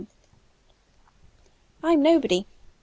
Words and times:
I. 1.83 1.93
I'm 1.93 2.01
nobody! 2.01 2.47